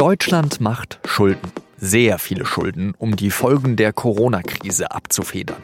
[0.00, 1.52] Deutschland macht Schulden.
[1.76, 5.60] Sehr viele Schulden, um die Folgen der Corona-Krise abzufedern.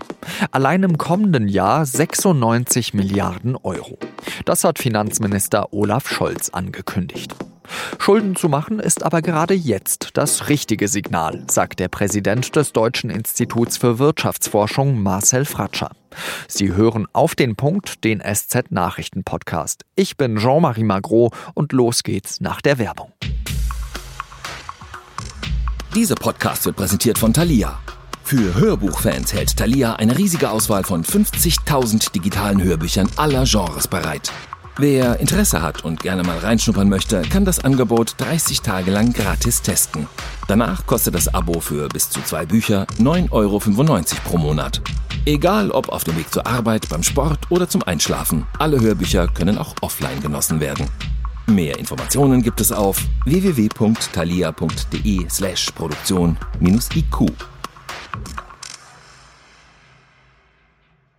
[0.51, 3.99] Allein im kommenden Jahr 96 Milliarden Euro.
[4.45, 7.35] Das hat Finanzminister Olaf Scholz angekündigt.
[7.99, 13.09] Schulden zu machen ist aber gerade jetzt das richtige Signal, sagt der Präsident des Deutschen
[13.09, 15.93] Instituts für Wirtschaftsforschung Marcel Fratscher.
[16.47, 19.87] Sie hören auf den Punkt den SZ Nachrichten Podcast.
[19.95, 23.15] Ich bin Jean-Marie Magro und los geht's nach der Werbung.
[25.97, 27.79] Dieser Podcast wird präsentiert von Thalia.
[28.23, 34.31] Für Hörbuchfans hält Thalia eine riesige Auswahl von 50.000 digitalen Hörbüchern aller Genres bereit.
[34.77, 39.63] Wer Interesse hat und gerne mal reinschnuppern möchte, kann das Angebot 30 Tage lang gratis
[39.63, 40.07] testen.
[40.49, 43.59] Danach kostet das Abo für bis zu zwei Bücher 9,95 Euro
[44.25, 44.83] pro Monat.
[45.25, 49.57] Egal ob auf dem Weg zur Arbeit, beim Sport oder zum Einschlafen, alle Hörbücher können
[49.57, 50.91] auch offline genossen werden.
[51.49, 57.31] Mehr Informationen gibt es auf www.thalia.de slash Produktion-IQ.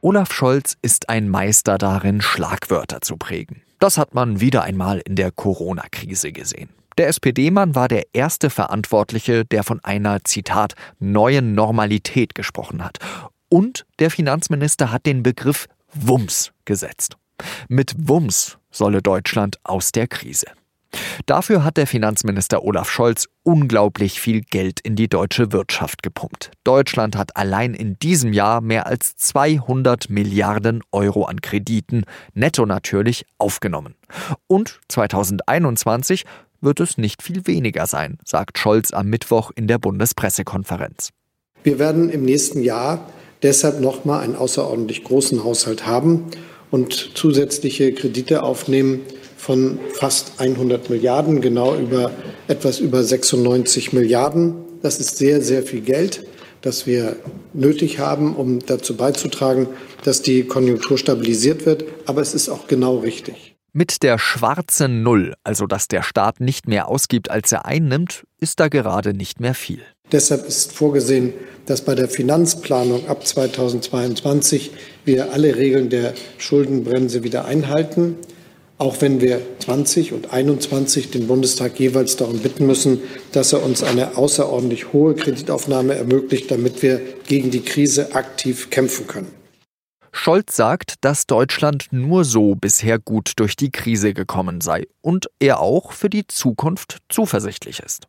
[0.02, 3.62] Olaf Scholz ist ein Meister darin, Schlagwörter zu prägen.
[3.80, 6.72] Das hat man wieder einmal in der Corona-Krise gesehen.
[6.98, 12.98] Der SPD-Mann war der erste Verantwortliche, der von einer, Zitat, neuen Normalität gesprochen hat.
[13.48, 17.16] Und der Finanzminister hat den Begriff Wumms gesetzt.
[17.70, 20.48] Mit Wumms solle Deutschland aus der Krise.
[21.26, 26.52] Dafür hat der Finanzminister Olaf Scholz unglaublich viel Geld in die deutsche Wirtschaft gepumpt.
[26.64, 33.26] Deutschland hat allein in diesem Jahr mehr als 200 Milliarden Euro an Krediten, netto natürlich,
[33.38, 33.96] aufgenommen.
[34.48, 36.24] Und 2021
[36.62, 41.10] wird es nicht viel weniger sein, sagt Scholz am Mittwoch in der Bundespressekonferenz.
[41.64, 43.10] Wir werden im nächsten Jahr
[43.44, 46.32] deshalb nochmal einen außerordentlich großen Haushalt haben
[46.72, 49.02] und zusätzliche Kredite aufnehmen
[49.38, 52.12] von fast 100 Milliarden, genau über
[52.48, 54.56] etwas über 96 Milliarden.
[54.82, 56.26] Das ist sehr, sehr viel Geld,
[56.62, 57.16] das wir
[57.54, 59.68] nötig haben, um dazu beizutragen,
[60.04, 61.86] dass die Konjunktur stabilisiert wird.
[62.06, 63.56] Aber es ist auch genau richtig.
[63.74, 68.60] Mit der schwarzen Null, also dass der Staat nicht mehr ausgibt, als er einnimmt, ist
[68.60, 69.84] da gerade nicht mehr viel.
[70.12, 71.34] Deshalb ist vorgesehen,
[71.66, 74.72] dass bei der Finanzplanung ab 2022
[75.04, 78.16] wir alle Regeln der Schuldenbremse wieder einhalten,
[78.78, 83.02] auch wenn wir 20 und 21 den Bundestag jeweils darum bitten müssen,
[83.34, 89.08] dass er uns eine außerordentlich hohe Kreditaufnahme ermöglicht, damit wir gegen die Krise aktiv kämpfen
[89.08, 89.32] können.
[90.14, 95.60] Scholz sagt, dass Deutschland nur so bisher gut durch die Krise gekommen sei und er
[95.60, 98.08] auch für die Zukunft zuversichtlich ist.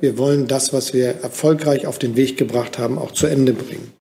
[0.00, 3.92] Wir wollen das, was wir erfolgreich auf den Weg gebracht haben, auch zu Ende bringen.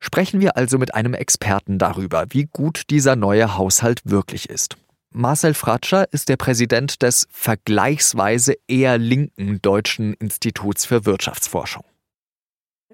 [0.00, 4.76] Sprechen wir also mit einem Experten darüber, wie gut dieser neue Haushalt wirklich ist.
[5.10, 11.82] Marcel Fratscher ist der Präsident des vergleichsweise eher linken Deutschen Instituts für Wirtschaftsforschung.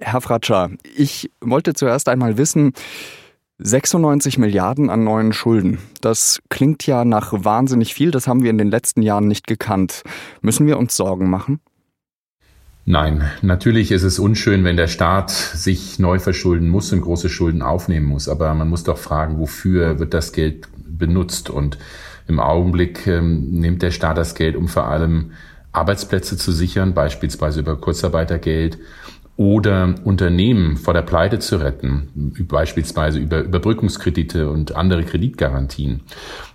[0.00, 2.72] Herr Fratscher, ich wollte zuerst einmal wissen,
[3.58, 5.78] 96 Milliarden an neuen Schulden.
[6.00, 10.02] Das klingt ja nach wahnsinnig viel, das haben wir in den letzten Jahren nicht gekannt.
[10.40, 11.60] Müssen wir uns Sorgen machen?
[12.86, 17.62] Nein, natürlich ist es unschön, wenn der Staat sich neu verschulden muss und große Schulden
[17.62, 18.28] aufnehmen muss.
[18.28, 21.48] Aber man muss doch fragen, wofür wird das Geld benutzt?
[21.48, 21.78] Und
[22.28, 25.32] im Augenblick ähm, nimmt der Staat das Geld, um vor allem
[25.72, 28.78] Arbeitsplätze zu sichern, beispielsweise über Kurzarbeitergeld
[29.36, 36.02] oder Unternehmen vor der Pleite zu retten, beispielsweise über Überbrückungskredite und andere Kreditgarantien.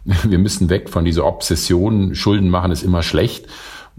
[0.06, 3.48] Wir müssen weg von dieser Obsession, Schulden machen ist immer schlecht.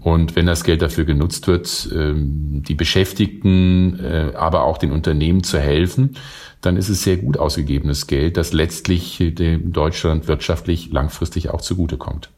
[0.01, 5.43] Und wenn das Geld dafür genutzt wird, ähm, die Beschäftigten, äh, aber auch den Unternehmen
[5.43, 6.17] zu helfen,
[6.59, 12.31] dann ist es sehr gut ausgegebenes Geld, das letztlich dem Deutschland wirtschaftlich langfristig auch zugutekommt.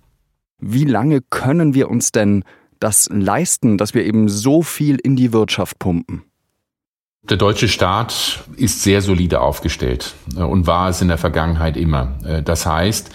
[0.60, 2.44] Wie lange können wir uns denn
[2.80, 6.24] das leisten, dass wir eben so viel in die Wirtschaft pumpen?
[7.30, 12.18] Der deutsche Staat ist sehr solide aufgestellt äh, und war es in der Vergangenheit immer.
[12.26, 13.12] Äh, das heißt,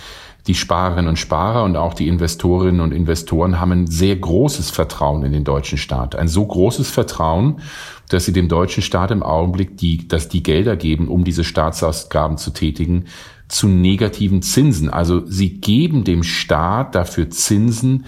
[0.48, 5.22] die Sparerinnen und Sparer und auch die Investorinnen und Investoren haben ein sehr großes Vertrauen
[5.22, 6.16] in den deutschen Staat.
[6.16, 7.60] Ein so großes Vertrauen,
[8.08, 12.38] dass sie dem deutschen Staat im Augenblick die, dass die Gelder geben, um diese Staatsausgaben
[12.38, 13.04] zu tätigen,
[13.48, 14.88] zu negativen Zinsen.
[14.88, 18.06] Also sie geben dem Staat dafür Zinsen,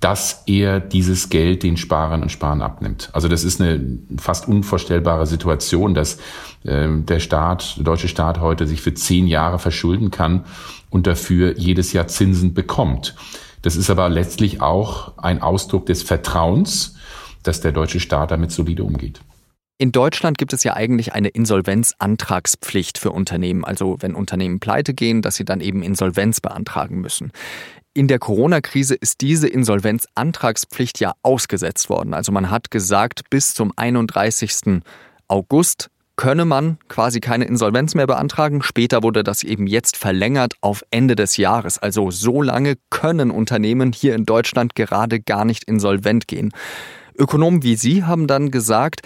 [0.00, 3.10] dass er dieses Geld den Sparern und Sparern abnimmt.
[3.12, 6.18] Also das ist eine fast unvorstellbare Situation, dass
[6.64, 10.44] äh, der Staat, der deutsche Staat heute sich für zehn Jahre verschulden kann
[10.88, 13.14] und dafür jedes Jahr Zinsen bekommt.
[13.62, 16.96] Das ist aber letztlich auch ein Ausdruck des Vertrauens,
[17.42, 19.20] dass der deutsche Staat damit solide umgeht.
[19.76, 25.22] In Deutschland gibt es ja eigentlich eine Insolvenzantragspflicht für Unternehmen, also wenn Unternehmen pleite gehen,
[25.22, 27.32] dass sie dann eben Insolvenz beantragen müssen.
[27.92, 32.14] In der Corona-Krise ist diese Insolvenzantragspflicht ja ausgesetzt worden.
[32.14, 34.82] Also man hat gesagt, bis zum 31.
[35.26, 38.62] August könne man quasi keine Insolvenz mehr beantragen.
[38.62, 41.78] Später wurde das eben jetzt verlängert auf Ende des Jahres.
[41.78, 46.52] Also so lange können Unternehmen hier in Deutschland gerade gar nicht insolvent gehen.
[47.18, 49.00] Ökonomen wie Sie haben dann gesagt,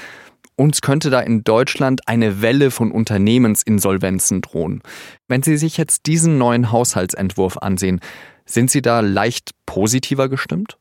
[0.57, 4.83] uns könnte da in Deutschland eine Welle von Unternehmensinsolvenzen drohen.
[5.27, 8.01] Wenn Sie sich jetzt diesen neuen Haushaltsentwurf ansehen,
[8.47, 10.77] sind Sie da leicht positiver gestimmt?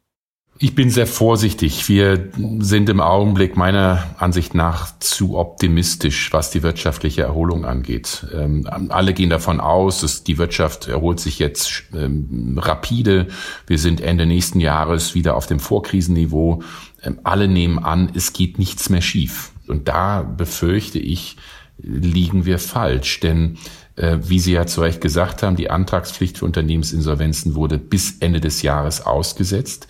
[0.59, 1.89] Ich bin sehr vorsichtig.
[1.89, 2.29] Wir
[2.59, 8.27] sind im Augenblick meiner Ansicht nach zu optimistisch, was die wirtschaftliche Erholung angeht.
[8.31, 13.27] Ähm, alle gehen davon aus, dass die Wirtschaft erholt sich jetzt ähm, rapide.
[13.65, 16.61] Wir sind Ende nächsten Jahres wieder auf dem Vorkrisenniveau.
[17.01, 19.51] Ähm, alle nehmen an, es geht nichts mehr schief.
[19.67, 21.37] Und da befürchte ich,
[21.77, 23.19] liegen wir falsch.
[23.21, 23.57] Denn
[23.95, 28.61] wie Sie ja zu Recht gesagt haben, die Antragspflicht für Unternehmensinsolvenzen wurde bis Ende des
[28.63, 29.87] Jahres ausgesetzt.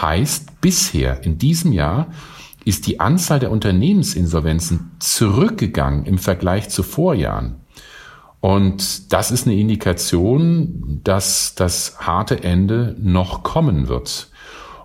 [0.00, 2.08] Heißt, bisher in diesem Jahr
[2.64, 7.56] ist die Anzahl der Unternehmensinsolvenzen zurückgegangen im Vergleich zu Vorjahren.
[8.40, 14.31] Und das ist eine Indikation, dass das harte Ende noch kommen wird.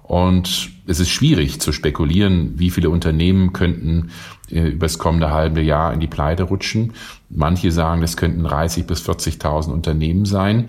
[0.08, 4.12] Und es ist schwierig zu spekulieren, wie viele Unternehmen könnten
[4.50, 6.94] äh, über das kommende halbe Jahr in die Pleite rutschen.
[7.30, 10.68] Manche sagen, es könnten 30 bis 40.000 Unternehmen sein.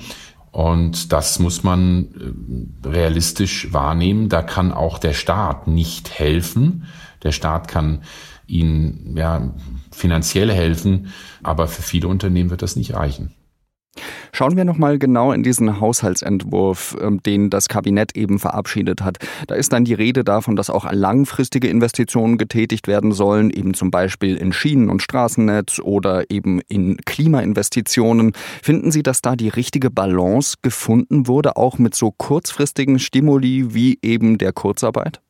[0.51, 2.09] Und das muss man
[2.85, 4.29] äh, realistisch wahrnehmen.
[4.29, 6.87] Da kann auch der Staat nicht helfen.
[7.23, 8.03] Der Staat kann
[8.49, 9.55] ihnen ja,
[9.93, 11.13] finanziell helfen,
[11.45, 13.35] aber für viele Unternehmen wird das nicht reichen.
[14.33, 19.19] Schauen wir nochmal genau in diesen Haushaltsentwurf, ähm, den das Kabinett eben verabschiedet hat.
[19.47, 23.91] Da ist dann die Rede davon, dass auch langfristige Investitionen getätigt werden sollen, eben zum
[23.91, 28.33] Beispiel in Schienen- und Straßennetz oder eben in Klimainvestitionen.
[28.63, 33.99] Finden Sie, dass da die richtige Balance gefunden wurde, auch mit so kurzfristigen Stimuli wie
[34.03, 35.21] eben der Kurzarbeit?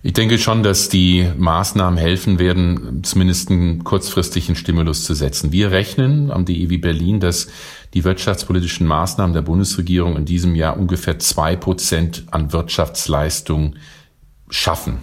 [0.00, 5.50] Ich denke schon, dass die Maßnahmen helfen werden, zumindest einen kurzfristigen Stimulus zu setzen.
[5.50, 7.48] Wir rechnen am DEW Berlin, dass
[7.94, 13.74] die wirtschaftspolitischen Maßnahmen der Bundesregierung in diesem Jahr ungefähr zwei Prozent an Wirtschaftsleistung
[14.48, 14.98] schaffen.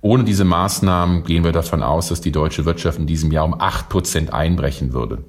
[0.00, 3.60] Ohne diese Maßnahmen gehen wir davon aus, dass die deutsche Wirtschaft in diesem Jahr um
[3.60, 5.22] acht Prozent einbrechen würde.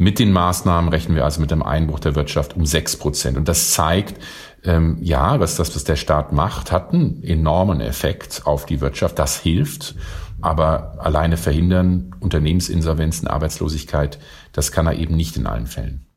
[0.00, 3.36] Mit den Maßnahmen rechnen wir also mit einem Einbruch der Wirtschaft um sechs Prozent.
[3.36, 4.22] Und das zeigt,
[4.62, 9.18] ähm, ja, was das, was der Staat macht, hat einen enormen Effekt auf die Wirtschaft.
[9.18, 9.96] Das hilft.
[10.40, 14.20] Aber alleine verhindern Unternehmensinsolvenzen, Arbeitslosigkeit,
[14.52, 16.07] das kann er eben nicht in allen Fällen.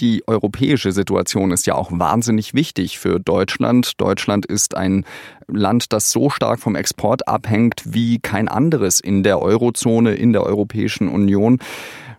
[0.00, 4.00] Die europäische Situation ist ja auch wahnsinnig wichtig für Deutschland.
[4.00, 5.04] Deutschland ist ein
[5.48, 10.44] Land, das so stark vom Export abhängt wie kein anderes in der Eurozone, in der
[10.44, 11.58] Europäischen Union.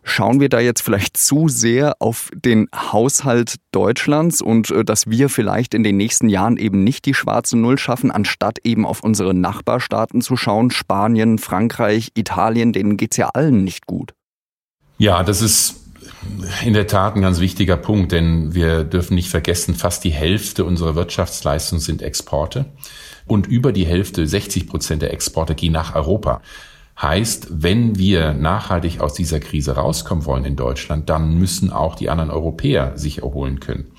[0.03, 5.29] Schauen wir da jetzt vielleicht zu sehr auf den Haushalt Deutschlands und äh, dass wir
[5.29, 9.33] vielleicht in den nächsten Jahren eben nicht die schwarze Null schaffen, anstatt eben auf unsere
[9.33, 14.13] Nachbarstaaten zu schauen, Spanien, Frankreich, Italien, denen geht es ja allen nicht gut.
[14.97, 15.88] Ja, das ist
[16.65, 20.65] in der Tat ein ganz wichtiger Punkt, denn wir dürfen nicht vergessen, fast die Hälfte
[20.65, 22.65] unserer Wirtschaftsleistung sind Exporte
[23.27, 26.41] und über die Hälfte, 60 Prozent der Exporte gehen nach Europa.
[27.01, 32.09] Heißt, wenn wir nachhaltig aus dieser Krise rauskommen wollen in Deutschland, dann müssen auch die
[32.09, 33.91] anderen Europäer sich erholen können.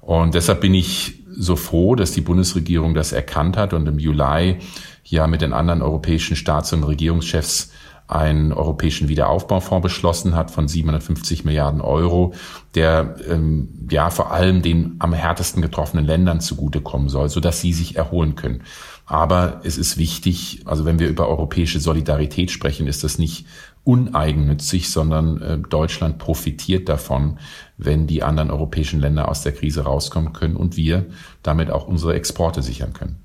[0.00, 4.58] Und deshalb bin ich so froh, dass die Bundesregierung das erkannt hat und im Juli
[5.04, 7.72] ja mit den anderen europäischen Staats- und Regierungschefs
[8.06, 12.34] einen europäischen Wiederaufbaufonds beschlossen hat von 750 Milliarden Euro,
[12.74, 17.96] der ähm, ja vor allem den am härtesten getroffenen Ländern zugutekommen soll, sodass sie sich
[17.96, 18.62] erholen können.
[19.06, 23.46] Aber es ist wichtig, also wenn wir über europäische Solidarität sprechen, ist das nicht
[23.84, 27.38] uneigennützig, sondern äh, Deutschland profitiert davon,
[27.76, 31.06] wenn die anderen europäischen Länder aus der Krise rauskommen können und wir
[31.42, 33.23] damit auch unsere Exporte sichern können.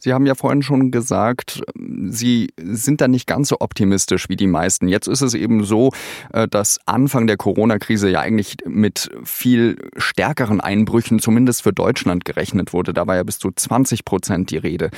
[0.00, 1.62] Sie haben ja vorhin schon gesagt,
[2.08, 4.88] Sie sind da nicht ganz so optimistisch wie die meisten.
[4.88, 5.92] Jetzt ist es eben so,
[6.32, 12.72] äh, dass Anfang der Corona-Krise ja eigentlich mit viel stärkeren Einbrüchen, zumindest für Deutschland, gerechnet
[12.72, 12.94] wurde.
[12.94, 14.90] Da war ja bis zu 20 Prozent die Rede.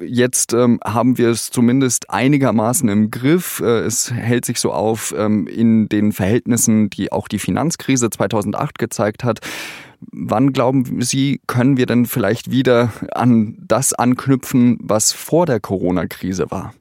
[0.00, 3.60] Jetzt ähm, haben wir es zumindest einigermaßen im Griff.
[3.60, 8.78] Äh, es hält sich so auf ähm, in den Verhältnissen, die auch die Finanzkrise 2008
[8.78, 9.40] gezeigt hat.
[10.12, 16.50] Wann glauben Sie, können wir denn vielleicht wieder an das anknüpfen, was vor der Corona-Krise
[16.50, 16.74] war?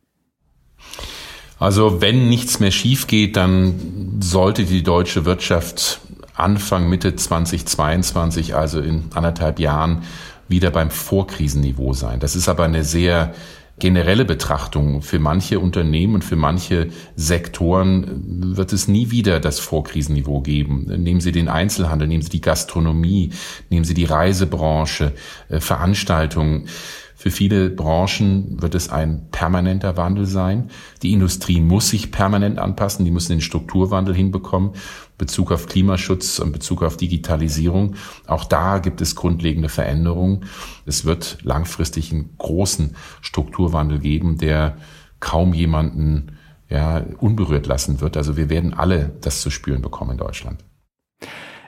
[1.60, 6.00] Also wenn nichts mehr schief geht, dann sollte die deutsche Wirtschaft
[6.34, 10.04] Anfang, Mitte 2022, also in anderthalb Jahren,
[10.48, 12.22] wieder beim Vorkrisenniveau sein.
[12.22, 13.34] Das ist aber eine sehr
[13.80, 15.02] generelle Betrachtung.
[15.02, 20.86] Für manche Unternehmen und für manche Sektoren wird es nie wieder das Vorkrisenniveau geben.
[20.86, 23.32] Nehmen Sie den Einzelhandel, nehmen Sie die Gastronomie,
[23.70, 25.14] nehmen Sie die Reisebranche,
[25.50, 26.68] äh, Veranstaltungen.
[27.16, 30.70] Für viele Branchen wird es ein permanenter Wandel sein.
[31.04, 34.72] Die Industrie muss sich permanent anpassen, die müssen den Strukturwandel hinbekommen.
[35.20, 37.96] Bezug auf Klimaschutz und Bezug auf Digitalisierung.
[38.26, 40.46] Auch da gibt es grundlegende Veränderungen.
[40.88, 44.78] Es wird langfristig einen großen Strukturwandel geben, der
[45.20, 46.38] kaum jemanden
[46.70, 48.18] ja, unberührt lassen wird.
[48.18, 50.64] Also wir werden alle das zu spüren bekommen in Deutschland.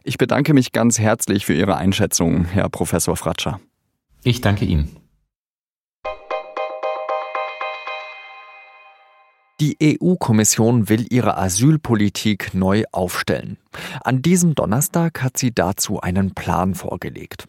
[0.04, 3.60] Ich bedanke mich ganz herzlich für Ihre Einschätzung, Herr Professor Fratscher.
[4.24, 5.01] Ich danke Ihnen.
[9.62, 13.58] Die EU-Kommission will ihre Asylpolitik neu aufstellen.
[14.04, 17.46] An diesem Donnerstag hat sie dazu einen Plan vorgelegt.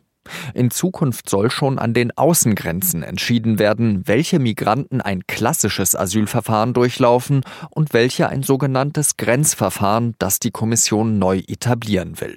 [0.52, 7.40] In Zukunft soll schon an den Außengrenzen entschieden werden, welche Migranten ein klassisches Asylverfahren durchlaufen
[7.70, 12.36] und welche ein sogenanntes Grenzverfahren, das die Kommission neu etablieren will.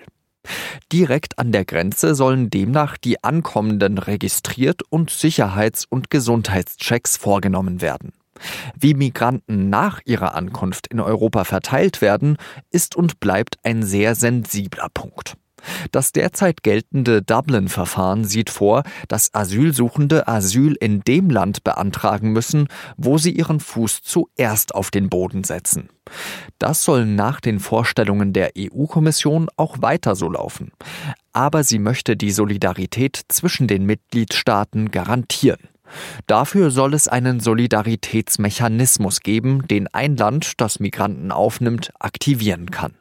[0.93, 8.13] Direkt an der Grenze sollen demnach die Ankommenden registriert und Sicherheits- und Gesundheitschecks vorgenommen werden.
[8.79, 12.37] Wie Migranten nach ihrer Ankunft in Europa verteilt werden,
[12.69, 15.35] ist und bleibt ein sehr sensibler Punkt.
[15.91, 23.17] Das derzeit geltende Dublin-Verfahren sieht vor, dass Asylsuchende Asyl in dem Land beantragen müssen, wo
[23.17, 25.89] sie ihren Fuß zuerst auf den Boden setzen.
[26.59, 30.71] Das soll nach den Vorstellungen der EU-Kommission auch weiter so laufen.
[31.33, 35.69] Aber sie möchte die Solidarität zwischen den Mitgliedstaaten garantieren.
[36.27, 42.93] Dafür soll es einen Solidaritätsmechanismus geben, den ein Land, das Migranten aufnimmt, aktivieren kann.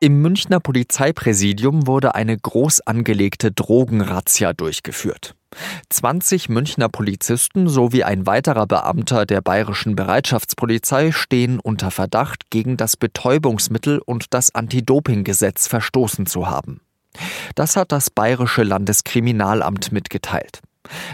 [0.00, 5.34] Im Münchner Polizeipräsidium wurde eine groß angelegte Drogenrazzia durchgeführt.
[5.88, 12.96] 20 Münchner Polizisten sowie ein weiterer Beamter der bayerischen Bereitschaftspolizei stehen unter Verdacht, gegen das
[12.96, 16.80] Betäubungsmittel und das Anti-Doping-Gesetz verstoßen zu haben.
[17.54, 20.60] Das hat das bayerische Landeskriminalamt mitgeteilt.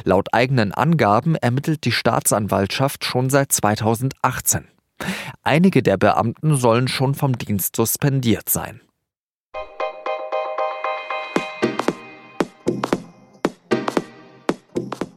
[0.05, 4.69] Laut eigenen Angaben ermittelt die Staatsanwaltschaft schon seit 2018.
[5.43, 8.81] Einige der Beamten sollen schon vom Dienst suspendiert sein.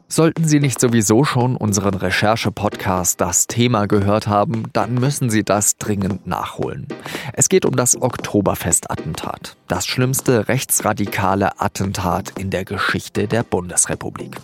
[0.09, 5.75] Sollten Sie nicht sowieso schon unseren Recherche-Podcast Das Thema gehört haben, dann müssen Sie das
[5.75, 6.87] dringend nachholen.
[7.33, 14.37] Es geht um das Oktoberfest-Attentat, das schlimmste rechtsradikale Attentat in der Geschichte der Bundesrepublik.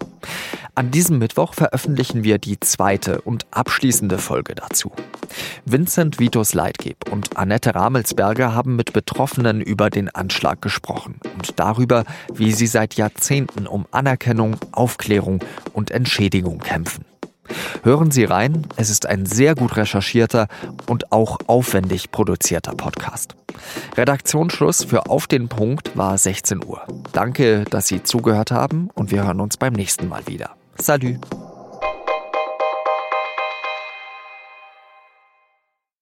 [0.75, 4.91] An diesem Mittwoch veröffentlichen wir die zweite und abschließende Folge dazu.
[5.65, 12.05] Vincent Vitus Leitgeb und Annette Ramelsberger haben mit Betroffenen über den Anschlag gesprochen und darüber,
[12.33, 17.05] wie sie seit Jahrzehnten um Anerkennung, Aufklärung und Entschädigung kämpfen.
[17.83, 20.47] Hören Sie rein, es ist ein sehr gut recherchierter
[20.87, 23.35] und auch aufwendig produzierter Podcast.
[23.95, 26.81] Redaktionsschluss für Auf den Punkt war 16 Uhr.
[27.11, 30.55] Danke, dass Sie zugehört haben und wir hören uns beim nächsten Mal wieder.
[30.79, 31.19] Salut!